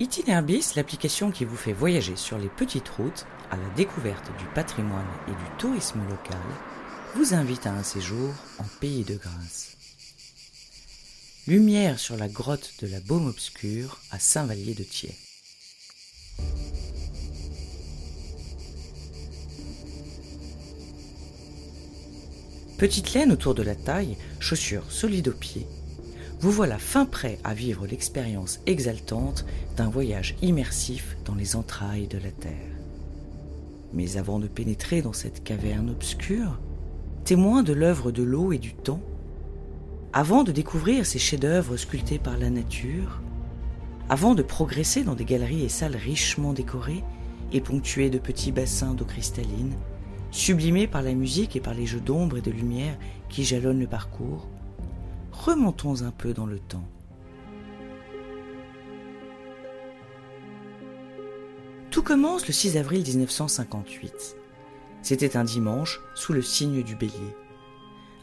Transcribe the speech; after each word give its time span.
Itinerbis, 0.00 0.76
l'application 0.76 1.30
qui 1.30 1.44
vous 1.44 1.56
fait 1.56 1.74
voyager 1.74 2.16
sur 2.16 2.38
les 2.38 2.48
petites 2.48 2.88
routes 2.88 3.26
à 3.50 3.58
la 3.58 3.68
découverte 3.76 4.30
du 4.38 4.46
patrimoine 4.54 5.06
et 5.28 5.32
du 5.32 5.58
tourisme 5.58 6.00
local, 6.08 6.40
vous 7.14 7.34
invite 7.34 7.66
à 7.66 7.74
un 7.74 7.82
séjour 7.82 8.32
en 8.58 8.64
pays 8.80 9.04
de 9.04 9.16
grâce. 9.16 9.76
Lumière 11.46 11.98
sur 11.98 12.16
la 12.16 12.28
grotte 12.28 12.72
de 12.80 12.86
la 12.86 13.00
Baume 13.00 13.28
Obscure 13.28 13.98
à 14.10 14.18
Saint-Vallier 14.18 14.72
de 14.72 14.84
Thiers. 14.84 15.16
Petite 22.78 23.12
laine 23.12 23.32
autour 23.32 23.54
de 23.54 23.62
la 23.62 23.74
taille, 23.74 24.16
chaussures 24.38 24.90
solides 24.90 25.28
aux 25.28 25.32
pieds, 25.32 25.66
vous 26.40 26.50
voilà 26.50 26.78
fin 26.78 27.04
prêt 27.04 27.38
à 27.44 27.52
vivre 27.52 27.86
l'expérience 27.86 28.60
exaltante 28.64 29.44
d'un 29.76 29.90
voyage 29.90 30.36
immersif 30.40 31.18
dans 31.26 31.34
les 31.34 31.54
entrailles 31.54 32.06
de 32.06 32.16
la 32.16 32.30
Terre. 32.30 32.78
Mais 33.92 34.16
avant 34.16 34.38
de 34.38 34.48
pénétrer 34.48 35.02
dans 35.02 35.12
cette 35.12 35.44
caverne 35.44 35.90
obscure, 35.90 36.58
témoin 37.24 37.62
de 37.62 37.74
l'œuvre 37.74 38.10
de 38.10 38.22
l'eau 38.22 38.52
et 38.52 38.58
du 38.58 38.72
temps, 38.72 39.02
avant 40.14 40.42
de 40.42 40.50
découvrir 40.50 41.04
ces 41.04 41.18
chefs-d'œuvre 41.18 41.76
sculptés 41.76 42.18
par 42.18 42.38
la 42.38 42.48
nature, 42.48 43.20
avant 44.08 44.34
de 44.34 44.42
progresser 44.42 45.04
dans 45.04 45.14
des 45.14 45.26
galeries 45.26 45.64
et 45.64 45.68
salles 45.68 45.94
richement 45.94 46.54
décorées 46.54 47.04
et 47.52 47.60
ponctuées 47.60 48.08
de 48.08 48.18
petits 48.18 48.50
bassins 48.50 48.94
d'eau 48.94 49.04
cristalline, 49.04 49.74
sublimés 50.30 50.86
par 50.86 51.02
la 51.02 51.12
musique 51.12 51.54
et 51.54 51.60
par 51.60 51.74
les 51.74 51.84
jeux 51.84 52.00
d'ombre 52.00 52.38
et 52.38 52.42
de 52.42 52.50
lumière 52.50 52.96
qui 53.28 53.44
jalonnent 53.44 53.80
le 53.80 53.86
parcours, 53.86 54.48
remontons 55.40 56.02
un 56.02 56.10
peu 56.10 56.34
dans 56.34 56.44
le 56.44 56.58
temps. 56.58 56.86
Tout 61.90 62.02
commence 62.02 62.46
le 62.46 62.52
6 62.52 62.76
avril 62.76 63.02
1958. 63.02 64.36
C'était 65.02 65.38
un 65.38 65.44
dimanche 65.44 66.02
sous 66.14 66.34
le 66.34 66.42
signe 66.42 66.82
du 66.82 66.94
bélier. 66.94 67.34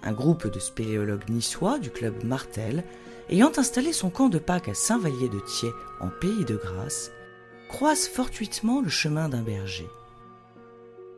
Un 0.04 0.12
groupe 0.12 0.48
de 0.48 0.60
spéléologues 0.60 1.28
niçois 1.30 1.80
du 1.80 1.90
club 1.90 2.24
Martel, 2.24 2.84
ayant 3.30 3.52
installé 3.58 3.94
son 3.94 4.12
camp 4.12 4.30
de 4.30 4.38
Pâques 4.38 4.70
à 4.70 4.76
Saint-Vallier 4.76 5.30
de 5.30 5.40
Thiers 5.40 5.74
en 6.00 6.10
pays 6.10 6.46
de 6.46 6.56
Grâce, 6.56 7.12
croisent 7.68 8.10
fortuitement 8.10 8.80
le 8.80 8.90
chemin 8.90 9.28
d'un 9.28 9.42
berger. 9.42 9.88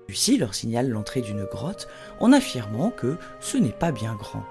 Lucie 0.08 0.38
leur 0.38 0.56
signale 0.56 0.90
l'entrée 0.90 1.22
d'une 1.22 1.44
grotte 1.44 1.90
en 2.22 2.32
affirmant 2.32 2.90
que 2.90 3.18
ce 3.42 3.58
n'est 3.58 3.74
pas 3.74 3.92
bien 3.92 4.16
grand 4.16 4.46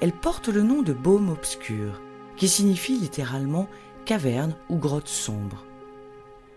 elle 0.00 0.12
porte 0.12 0.48
le 0.48 0.62
nom 0.62 0.82
de 0.82 0.92
baume 0.92 1.30
obscur, 1.30 2.00
qui 2.36 2.48
signifie 2.48 2.96
littéralement 2.96 3.68
caverne 4.04 4.56
ou 4.68 4.76
grotte 4.76 5.08
sombre. 5.08 5.64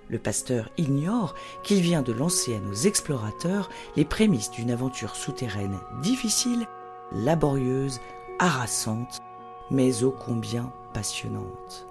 Le 0.10 0.20
pasteur 0.20 0.70
ignore 0.78 1.34
qu'il 1.64 1.82
vient 1.82 2.02
de 2.02 2.14
lancer 2.14 2.56
à 2.56 2.60
nos 2.60 2.74
explorateurs 2.74 3.70
les 3.96 4.06
prémices 4.06 4.52
d'une 4.52 4.72
aventure 4.72 5.16
souterraine 5.16 5.80
difficile, 6.02 6.68
laborieuse, 7.12 8.00
harassante, 8.40 9.20
mais 9.72 10.04
ô 10.04 10.12
combien 10.12 10.72
passionnante. 10.94 11.88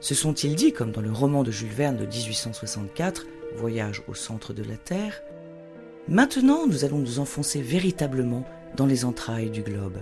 Se 0.00 0.14
sont-ils 0.14 0.54
dit, 0.54 0.72
comme 0.72 0.92
dans 0.92 1.00
le 1.00 1.12
roman 1.12 1.42
de 1.42 1.50
Jules 1.50 1.72
Verne 1.72 1.96
de 1.96 2.06
1864, 2.06 3.26
Voyage 3.56 4.02
au 4.08 4.14
centre 4.14 4.52
de 4.52 4.62
la 4.62 4.76
Terre, 4.76 5.22
Maintenant 6.08 6.66
nous 6.66 6.86
allons 6.86 6.98
nous 6.98 7.18
enfoncer 7.18 7.60
véritablement 7.60 8.42
dans 8.76 8.86
les 8.86 9.04
entrailles 9.04 9.50
du 9.50 9.62
globe. 9.62 9.98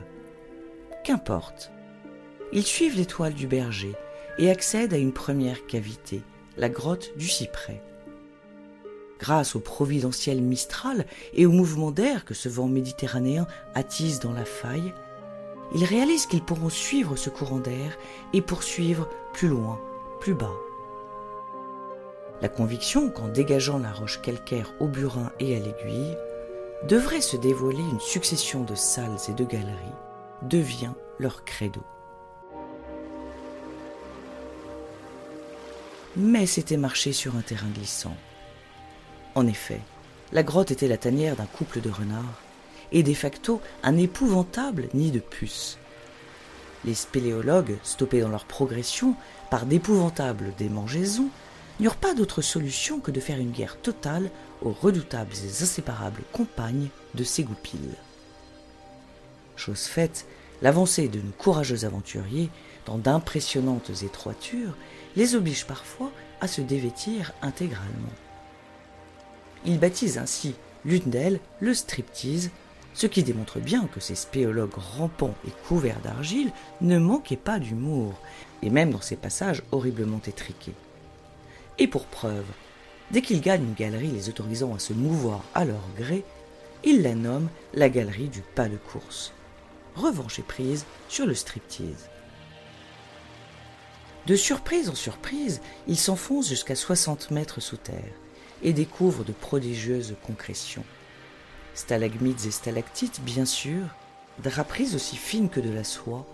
Qu'importe. 1.04 1.70
Ils 2.52 2.64
suivent 2.64 2.96
l'étoile 2.96 3.34
du 3.34 3.46
berger 3.46 3.94
et 4.38 4.50
accèdent 4.50 4.94
à 4.94 4.98
une 4.98 5.12
première 5.12 5.66
cavité, 5.66 6.22
la 6.56 6.68
grotte 6.68 7.16
du 7.16 7.28
cyprès. 7.28 7.82
Grâce 9.18 9.56
au 9.56 9.60
providentiel 9.60 10.42
Mistral 10.42 11.06
et 11.32 11.46
au 11.46 11.50
mouvement 11.50 11.90
d'air 11.90 12.24
que 12.24 12.34
ce 12.34 12.48
vent 12.48 12.68
méditerranéen 12.68 13.46
attise 13.74 14.20
dans 14.20 14.32
la 14.32 14.44
faille, 14.44 14.92
ils 15.74 15.84
réalisent 15.84 16.26
qu'ils 16.26 16.42
pourront 16.42 16.68
suivre 16.68 17.16
ce 17.16 17.30
courant 17.30 17.58
d'air 17.58 17.96
et 18.32 18.42
poursuivre 18.42 19.08
plus 19.32 19.48
loin, 19.48 19.80
plus 20.20 20.34
bas. 20.34 20.54
La 22.42 22.48
conviction 22.48 23.10
qu'en 23.10 23.28
dégageant 23.28 23.78
la 23.78 23.92
roche 23.92 24.20
calcaire 24.20 24.74
au 24.78 24.86
burin 24.86 25.32
et 25.40 25.56
à 25.56 25.58
l'aiguille, 25.58 26.16
devrait 26.84 27.20
se 27.20 27.36
dévoiler 27.36 27.82
une 27.82 28.00
succession 28.00 28.62
de 28.62 28.74
salles 28.74 29.16
et 29.28 29.32
de 29.32 29.44
galeries, 29.44 29.74
devient 30.42 30.92
leur 31.18 31.44
credo. 31.44 31.80
Mais 36.16 36.46
c'était 36.46 36.76
marcher 36.76 37.12
sur 37.12 37.36
un 37.36 37.42
terrain 37.42 37.68
glissant. 37.74 38.16
En 39.34 39.46
effet, 39.46 39.80
la 40.32 40.42
grotte 40.42 40.70
était 40.70 40.88
la 40.88 40.96
tanière 40.96 41.36
d'un 41.36 41.46
couple 41.46 41.80
de 41.80 41.90
renards, 41.90 42.40
et 42.92 43.02
de 43.02 43.14
facto 43.14 43.60
un 43.82 43.96
épouvantable 43.96 44.88
nid 44.94 45.10
de 45.10 45.18
puces. 45.18 45.78
Les 46.84 46.94
spéléologues, 46.94 47.76
stoppés 47.82 48.20
dans 48.20 48.28
leur 48.28 48.44
progression 48.44 49.14
par 49.50 49.66
d'épouvantables 49.66 50.52
démangeaisons, 50.56 51.28
n'eurent 51.80 51.96
pas 51.96 52.14
d'autre 52.14 52.42
solution 52.42 53.00
que 53.00 53.10
de 53.10 53.20
faire 53.20 53.38
une 53.38 53.52
guerre 53.52 53.76
totale 53.80 54.30
aux 54.62 54.72
redoutables 54.72 55.34
et 55.44 55.62
inséparables 55.62 56.22
compagnes 56.32 56.88
de 57.14 57.24
ces 57.24 57.42
goupilles. 57.42 57.96
Chose 59.56 59.84
faite, 59.84 60.26
l'avancée 60.62 61.08
de 61.08 61.20
nos 61.20 61.32
courageux 61.32 61.84
aventuriers 61.84 62.50
dans 62.86 62.98
d'impressionnantes 62.98 63.90
étroitures 64.02 64.76
les 65.16 65.34
oblige 65.34 65.66
parfois 65.66 66.10
à 66.40 66.48
se 66.48 66.60
dévêtir 66.60 67.32
intégralement. 67.42 68.12
Ils 69.64 69.80
baptisent 69.80 70.18
ainsi 70.18 70.54
l'une 70.84 71.10
d'elles 71.10 71.40
le 71.60 71.74
striptease, 71.74 72.50
ce 72.94 73.06
qui 73.06 73.22
démontre 73.22 73.58
bien 73.58 73.86
que 73.86 74.00
ces 74.00 74.14
spéologues 74.14 74.76
rampants 74.76 75.34
et 75.46 75.50
couverts 75.68 76.00
d'argile 76.00 76.52
ne 76.80 76.98
manquaient 76.98 77.36
pas 77.36 77.58
d'humour, 77.58 78.14
et 78.62 78.70
même 78.70 78.90
dans 78.90 79.00
ces 79.00 79.16
passages 79.16 79.62
horriblement 79.72 80.20
étriqués. 80.26 80.74
Et 81.78 81.86
pour 81.86 82.06
preuve, 82.06 82.46
dès 83.10 83.22
qu'ils 83.22 83.40
gagnent 83.40 83.64
une 83.64 83.74
galerie 83.74 84.10
les 84.10 84.28
autorisant 84.28 84.74
à 84.74 84.78
se 84.78 84.92
mouvoir 84.92 85.42
à 85.54 85.64
leur 85.64 85.82
gré, 85.96 86.24
ils 86.84 87.02
la 87.02 87.14
nomment 87.14 87.50
la 87.74 87.88
galerie 87.88 88.28
du 88.28 88.40
pas 88.40 88.68
de 88.68 88.76
course. 88.76 89.32
Revanche 89.94 90.38
est 90.38 90.46
prise 90.46 90.84
sur 91.08 91.26
le 91.26 91.34
striptease. 91.34 92.08
De 94.26 94.36
surprise 94.36 94.88
en 94.88 94.94
surprise, 94.94 95.60
ils 95.86 95.98
s'enfoncent 95.98 96.48
jusqu'à 96.48 96.74
60 96.74 97.30
mètres 97.30 97.60
sous 97.60 97.76
terre 97.76 98.12
et 98.62 98.72
découvrent 98.72 99.24
de 99.24 99.32
prodigieuses 99.32 100.16
concrétions. 100.26 100.84
Stalagmites 101.74 102.44
et 102.46 102.50
stalactites, 102.50 103.20
bien 103.20 103.44
sûr, 103.44 103.84
draperies 104.42 104.94
aussi 104.94 105.16
fines 105.16 105.48
que 105.48 105.60
de 105.60 105.70
la 105.70 105.84
soie, 105.84 106.26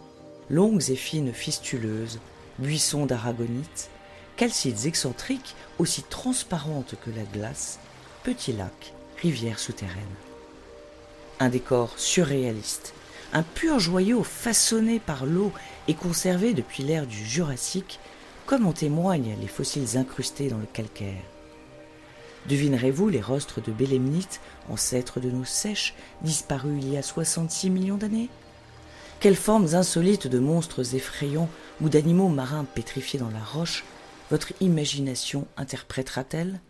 longues 0.49 0.91
et 0.91 0.97
fines 0.97 1.33
fistuleuses, 1.33 2.21
buissons 2.59 3.07
d'aragonite, 3.07 3.91
calcites 4.37 4.87
excentriques 4.87 5.55
aussi 5.79 6.03
transparentes 6.03 6.95
que 7.05 7.11
la 7.11 7.25
glace, 7.25 7.79
petits 8.23 8.53
lacs, 8.53 8.95
rivières 9.21 9.59
souterraines. 9.59 9.95
Un 11.41 11.49
décor 11.49 11.93
surréaliste, 11.97 12.95
un 13.33 13.43
pur 13.43 13.79
joyau 13.79 14.23
façonné 14.23 15.01
par 15.01 15.27
l'eau 15.27 15.53
et 15.89 15.95
conservé 15.95 16.55
depuis 16.55 16.83
l'ère 16.83 17.07
du 17.07 17.25
Jurassique, 17.25 17.99
comme 18.47 18.67
en 18.67 18.73
témoignent 18.73 19.37
les 19.41 19.49
fossiles 19.49 19.97
incrustés 19.97 20.49
dans 20.49 20.59
le 20.59 20.67
calcaire. 20.67 21.23
Devinerez-vous 22.49 23.09
les 23.09 23.21
rostres 23.21 23.63
de 23.63 23.71
bélémnites, 23.71 24.41
ancêtres 24.69 25.21
de 25.21 25.31
nos 25.31 25.45
sèches, 25.45 25.95
disparus 26.23 26.83
il 26.83 26.93
y 26.93 26.97
a 26.97 27.03
66 27.03 27.71
millions 27.71 27.97
d'années? 27.97 28.29
Quelles 29.21 29.37
formes 29.37 29.75
insolites 29.75 30.27
de 30.27 30.41
monstres 30.41 30.97
effrayants 30.97 31.49
ou 31.81 31.89
d'animaux 31.89 32.29
marins 32.29 32.65
pétrifiés 32.65 33.21
dans 33.21 33.31
la 33.31 33.43
roche 33.43 33.85
votre 34.33 34.55
imagination 34.63 35.47
interprétera-t-elle? 35.59 36.63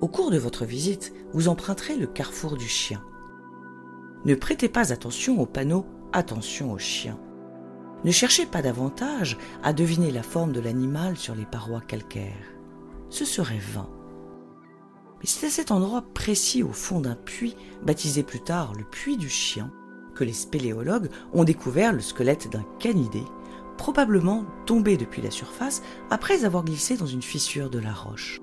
Au 0.00 0.06
cours 0.06 0.30
de 0.30 0.38
votre 0.38 0.64
visite, 0.64 1.12
vous 1.32 1.48
emprunterez 1.48 1.96
le 1.96 2.06
carrefour 2.06 2.56
du 2.56 2.68
chien. 2.68 3.02
Ne 4.24 4.36
prêtez 4.36 4.68
pas 4.68 4.92
attention 4.92 5.40
au 5.40 5.46
panneau 5.46 5.84
Attention 6.12 6.72
aux 6.72 6.78
chiens. 6.78 7.18
Ne 8.04 8.12
cherchez 8.12 8.46
pas 8.46 8.62
davantage 8.62 9.36
à 9.64 9.72
deviner 9.72 10.12
la 10.12 10.22
forme 10.22 10.52
de 10.52 10.60
l'animal 10.60 11.16
sur 11.16 11.34
les 11.34 11.44
parois 11.44 11.80
calcaires. 11.80 12.54
Ce 13.10 13.24
serait 13.24 13.58
vain. 13.58 13.90
Mais 15.18 15.26
c'est 15.26 15.48
à 15.48 15.50
cet 15.50 15.72
endroit 15.72 16.04
précis 16.14 16.62
au 16.62 16.72
fond 16.72 17.00
d'un 17.00 17.16
puits, 17.16 17.56
baptisé 17.82 18.22
plus 18.22 18.40
tard 18.40 18.74
le 18.74 18.84
puits 18.84 19.16
du 19.16 19.28
chien, 19.28 19.72
les 20.24 20.32
spéléologues 20.32 21.10
ont 21.32 21.44
découvert 21.44 21.92
le 21.92 22.00
squelette 22.00 22.50
d'un 22.50 22.64
canidé, 22.78 23.22
probablement 23.76 24.44
tombé 24.66 24.96
depuis 24.96 25.22
la 25.22 25.30
surface 25.30 25.82
après 26.10 26.44
avoir 26.44 26.64
glissé 26.64 26.96
dans 26.96 27.06
une 27.06 27.22
fissure 27.22 27.70
de 27.70 27.78
la 27.78 27.92
roche. 27.92 28.40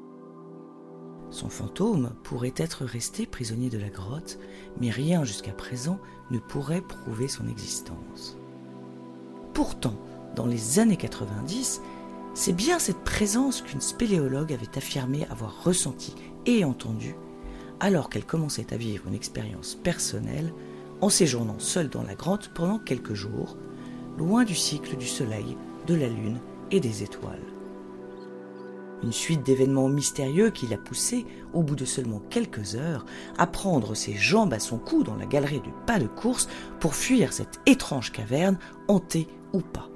Son 1.29 1.49
fantôme 1.49 2.11
pourrait 2.23 2.53
être 2.55 2.85
resté 2.85 3.25
prisonnier 3.25 3.69
de 3.69 3.77
la 3.77 3.89
grotte, 3.89 4.39
mais 4.79 4.89
rien 4.89 5.23
jusqu'à 5.23 5.51
présent 5.51 5.99
ne 6.31 6.39
pourrait 6.39 6.81
prouver 6.81 7.27
son 7.27 7.47
existence. 7.47 8.37
Pourtant, 9.53 9.99
dans 10.35 10.45
les 10.45 10.79
années 10.79 10.97
90, 10.97 11.81
c'est 12.33 12.53
bien 12.53 12.79
cette 12.79 13.03
présence 13.03 13.61
qu'une 13.61 13.81
spéléologue 13.81 14.53
avait 14.53 14.77
affirmé 14.77 15.25
avoir 15.29 15.63
ressentie 15.63 16.15
et 16.45 16.63
entendue 16.63 17.15
alors 17.79 18.09
qu'elle 18.09 18.25
commençait 18.25 18.73
à 18.73 18.77
vivre 18.77 19.07
une 19.07 19.13
expérience 19.13 19.75
personnelle 19.75 20.53
en 21.01 21.09
séjournant 21.09 21.59
seule 21.59 21.89
dans 21.89 22.03
la 22.03 22.15
grotte 22.15 22.51
pendant 22.53 22.79
quelques 22.79 23.13
jours, 23.13 23.57
loin 24.17 24.43
du 24.43 24.55
cycle 24.55 24.95
du 24.97 25.07
soleil, 25.07 25.57
de 25.87 25.95
la 25.95 26.07
lune 26.07 26.39
et 26.71 26.79
des 26.79 27.03
étoiles. 27.03 27.39
Une 29.03 29.11
suite 29.11 29.43
d'événements 29.43 29.89
mystérieux 29.89 30.49
qui 30.49 30.67
l'a 30.67 30.77
poussé, 30.77 31.25
au 31.53 31.61
bout 31.61 31.75
de 31.75 31.85
seulement 31.85 32.21
quelques 32.29 32.75
heures, 32.75 33.05
à 33.37 33.45
prendre 33.45 33.93
ses 33.93 34.15
jambes 34.15 34.53
à 34.53 34.59
son 34.59 34.77
cou 34.77 35.03
dans 35.03 35.15
la 35.15 35.25
galerie 35.25 35.59
du 35.59 35.69
pas 35.85 35.99
de 35.99 36.07
course 36.07 36.47
pour 36.79 36.95
fuir 36.95 37.33
cette 37.33 37.59
étrange 37.65 38.11
caverne, 38.11 38.57
hantée 38.87 39.27
ou 39.53 39.59
pas. 39.59 39.89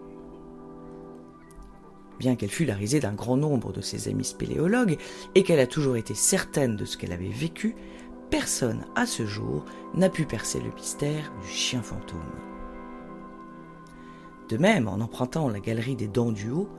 Bien 2.20 2.36
qu'elle 2.36 2.50
fût 2.50 2.66
la 2.66 2.76
risée 2.76 3.00
d'un 3.00 3.14
grand 3.14 3.38
nombre 3.38 3.72
de 3.72 3.82
ses 3.82 4.10
amis 4.10 4.26
spéléologues 4.26 4.98
et 5.36 5.44
qu'elle 5.44 5.60
a 5.60 5.68
toujours 5.68 5.96
été 5.96 6.14
certaine 6.14 6.76
de 6.76 6.84
ce 6.84 6.98
qu'elle 6.98 7.14
avait 7.14 7.30
vécu, 7.30 7.76
personne 8.30 8.86
à 8.96 9.06
ce 9.06 9.26
jour 9.26 9.66
n'a 9.94 10.10
pu 10.10 10.26
percer 10.26 10.60
le 10.60 10.72
mystère 10.72 11.32
du 11.42 11.48
chien 11.48 11.82
fantôme. 11.82 12.20
De 14.50 14.58
même, 14.58 14.88
en 14.88 15.00
empruntant 15.00 15.48
la 15.48 15.60
galerie 15.60 15.96
des 15.96 16.08
dents 16.08 16.32
du 16.32 16.50
haut, 16.50 16.70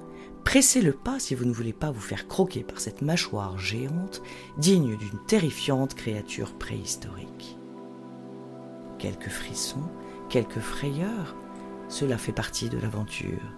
Pressez 0.44 0.80
le 0.80 0.92
pas 0.92 1.18
si 1.18 1.34
vous 1.34 1.44
ne 1.44 1.52
voulez 1.52 1.72
pas 1.72 1.90
vous 1.90 2.00
faire 2.00 2.26
croquer 2.26 2.64
par 2.64 2.80
cette 2.80 3.02
mâchoire 3.02 3.58
géante 3.58 4.22
digne 4.58 4.96
d'une 4.96 5.18
terrifiante 5.26 5.94
créature 5.94 6.54
préhistorique. 6.54 7.58
Quelques 8.98 9.28
frissons, 9.28 9.88
quelques 10.28 10.58
frayeurs, 10.58 11.36
cela 11.88 12.18
fait 12.18 12.32
partie 12.32 12.68
de 12.68 12.78
l'aventure. 12.78 13.54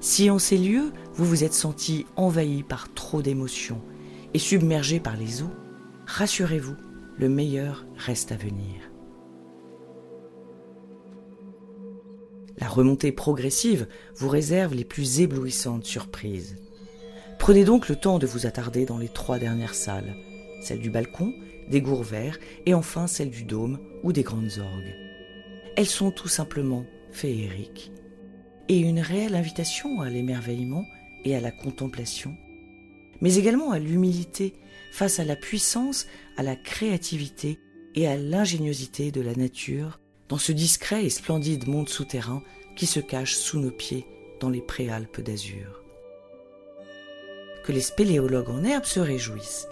Si 0.00 0.30
en 0.30 0.38
ces 0.38 0.58
lieux 0.58 0.92
vous 1.14 1.24
vous 1.24 1.42
êtes 1.42 1.54
senti 1.54 2.06
envahi 2.16 2.62
par 2.62 2.92
trop 2.94 3.22
d'émotions 3.22 3.82
et 4.34 4.38
submergé 4.38 5.00
par 5.00 5.16
les 5.16 5.42
eaux, 5.42 5.50
rassurez-vous, 6.06 6.76
le 7.18 7.28
meilleur 7.28 7.84
reste 7.96 8.30
à 8.30 8.36
venir. 8.36 8.92
La 12.58 12.68
remontée 12.68 13.12
progressive 13.12 13.88
vous 14.16 14.28
réserve 14.28 14.74
les 14.74 14.84
plus 14.84 15.20
éblouissantes 15.20 15.84
surprises. 15.84 16.56
Prenez 17.38 17.64
donc 17.64 17.88
le 17.88 17.96
temps 17.96 18.18
de 18.18 18.26
vous 18.26 18.46
attarder 18.46 18.84
dans 18.84 18.98
les 18.98 19.08
trois 19.08 19.38
dernières 19.38 19.74
salles, 19.74 20.14
celle 20.62 20.78
du 20.78 20.90
balcon, 20.90 21.32
des 21.68 21.80
gours 21.80 22.02
verts 22.02 22.38
et 22.66 22.74
enfin 22.74 23.06
celle 23.06 23.30
du 23.30 23.44
dôme 23.44 23.78
ou 24.04 24.12
des 24.12 24.22
grandes 24.22 24.58
orgues. 24.58 24.94
Elles 25.76 25.86
sont 25.86 26.10
tout 26.10 26.28
simplement 26.28 26.84
féeriques 27.10 27.92
et 28.68 28.78
une 28.78 29.00
réelle 29.00 29.34
invitation 29.34 30.00
à 30.00 30.08
l'émerveillement 30.08 30.84
et 31.24 31.34
à 31.34 31.40
la 31.40 31.50
contemplation, 31.50 32.36
mais 33.20 33.36
également 33.36 33.72
à 33.72 33.78
l'humilité 33.78 34.54
face 34.92 35.18
à 35.20 35.24
la 35.24 35.36
puissance, 35.36 36.06
à 36.36 36.42
la 36.42 36.56
créativité 36.56 37.58
et 37.94 38.06
à 38.06 38.16
l'ingéniosité 38.16 39.10
de 39.10 39.20
la 39.20 39.34
nature 39.34 40.00
dans 40.28 40.38
ce 40.38 40.52
discret 40.52 41.04
et 41.04 41.10
splendide 41.10 41.66
monde 41.66 41.88
souterrain 41.88 42.42
qui 42.76 42.86
se 42.86 43.00
cache 43.00 43.34
sous 43.34 43.58
nos 43.58 43.70
pieds 43.70 44.06
dans 44.40 44.50
les 44.50 44.60
préalpes 44.60 45.20
d'azur. 45.20 45.82
Que 47.64 47.72
les 47.72 47.80
spéléologues 47.80 48.50
en 48.50 48.64
herbe 48.64 48.84
se 48.84 49.00
réjouissent. 49.00 49.68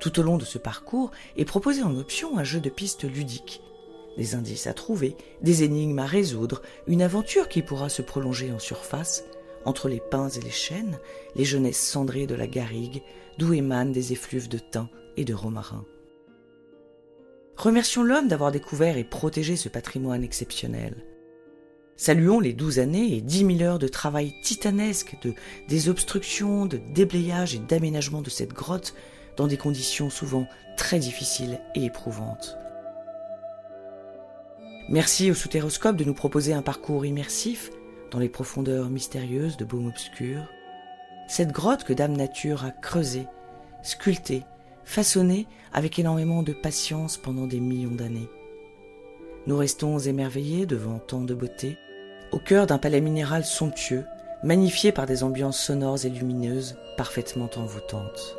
Tout 0.00 0.20
au 0.20 0.22
long 0.22 0.38
de 0.38 0.44
ce 0.44 0.58
parcours 0.58 1.10
est 1.36 1.44
proposé 1.44 1.82
en 1.82 1.96
option 1.96 2.38
un 2.38 2.44
jeu 2.44 2.60
de 2.60 2.70
pistes 2.70 3.04
ludiques, 3.04 3.62
des 4.16 4.34
indices 4.34 4.66
à 4.66 4.74
trouver, 4.74 5.16
des 5.42 5.62
énigmes 5.62 5.98
à 5.98 6.06
résoudre, 6.06 6.62
une 6.86 7.02
aventure 7.02 7.48
qui 7.48 7.62
pourra 7.62 7.88
se 7.88 8.02
prolonger 8.02 8.52
en 8.52 8.58
surface, 8.58 9.24
entre 9.68 9.90
les 9.90 10.00
pins 10.00 10.30
et 10.30 10.40
les 10.40 10.50
chênes, 10.50 10.98
les 11.36 11.44
jeunesses 11.44 11.78
cendrées 11.78 12.26
de 12.26 12.34
la 12.34 12.46
garrigue, 12.46 13.02
d'où 13.36 13.52
émanent 13.52 13.92
des 13.92 14.12
effluves 14.12 14.48
de 14.48 14.58
thym 14.58 14.88
et 15.18 15.26
de 15.26 15.34
romarin. 15.34 15.84
Remercions 17.56 18.02
l'homme 18.02 18.28
d'avoir 18.28 18.50
découvert 18.50 18.96
et 18.96 19.04
protégé 19.04 19.56
ce 19.56 19.68
patrimoine 19.68 20.24
exceptionnel. 20.24 21.04
Saluons 21.96 22.40
les 22.40 22.54
douze 22.54 22.78
années 22.78 23.14
et 23.14 23.20
dix 23.20 23.44
mille 23.44 23.62
heures 23.62 23.78
de 23.78 23.88
travail 23.88 24.32
titanesque, 24.42 25.18
de 25.22 25.34
désobstruction, 25.68 26.64
de 26.64 26.80
déblayage 26.94 27.54
et 27.54 27.58
d'aménagement 27.58 28.22
de 28.22 28.30
cette 28.30 28.54
grotte 28.54 28.94
dans 29.36 29.48
des 29.48 29.56
conditions 29.58 30.08
souvent 30.08 30.46
très 30.78 30.98
difficiles 30.98 31.60
et 31.74 31.84
éprouvantes. 31.84 32.56
Merci 34.88 35.30
au 35.30 35.34
Soutéroscope 35.34 35.96
de 35.96 36.04
nous 36.04 36.14
proposer 36.14 36.54
un 36.54 36.62
parcours 36.62 37.04
immersif 37.04 37.70
dans 38.10 38.18
les 38.18 38.28
profondeurs 38.28 38.88
mystérieuses 38.88 39.56
de 39.56 39.64
Baume 39.64 39.88
Obscur. 39.88 40.42
Cette 41.26 41.52
grotte 41.52 41.84
que 41.84 41.92
Dame 41.92 42.16
Nature 42.16 42.64
a 42.64 42.70
creusée, 42.70 43.26
sculptée, 43.82 44.44
façonné 44.84 45.46
avec 45.72 45.98
énormément 45.98 46.42
de 46.42 46.52
patience 46.52 47.18
pendant 47.18 47.46
des 47.46 47.60
millions 47.60 47.94
d'années. 47.94 48.28
Nous 49.46 49.56
restons 49.56 49.98
émerveillés 49.98 50.66
devant 50.66 50.98
tant 50.98 51.20
de 51.20 51.34
beauté, 51.34 51.78
au 52.32 52.38
cœur 52.38 52.66
d'un 52.66 52.78
palais 52.78 53.00
minéral 53.00 53.44
somptueux, 53.44 54.04
magnifié 54.42 54.92
par 54.92 55.06
des 55.06 55.22
ambiances 55.22 55.60
sonores 55.60 56.04
et 56.04 56.10
lumineuses 56.10 56.76
parfaitement 56.96 57.50
envoûtantes. 57.56 58.36